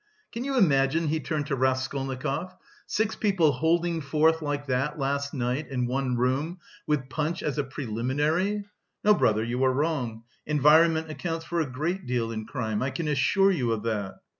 [0.31, 2.55] "Can you imagine," he turned to Raskolnikov,
[2.87, 7.63] "six people holding forth like that last night, in one room, with punch as a
[7.63, 8.65] preliminary!
[9.03, 13.07] No, brother, you are wrong, environment accounts for a great deal in crime; I can
[13.07, 14.15] assure you of that."